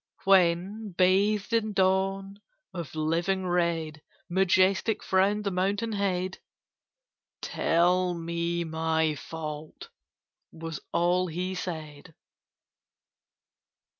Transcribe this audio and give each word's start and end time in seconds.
When, 0.23 0.95
bathed 0.97 1.53
in 1.53 1.73
Dawn 1.73 2.39
of 2.73 2.95
living 2.95 3.45
red, 3.45 4.01
Majestic 4.31 5.03
frowned 5.03 5.43
the 5.43 5.51
mountain 5.51 5.91
head, 5.91 6.39
"Tell 7.39 8.15
me 8.15 8.63
my 8.63 9.13
fault," 9.13 9.89
was 10.51 10.79
all 10.91 11.27
he 11.27 11.53
said. 11.53 12.15